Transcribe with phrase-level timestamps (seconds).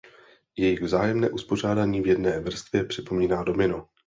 [0.57, 3.87] Jejich vzájemné uspořádání v jedné vrstvě připomíná domino.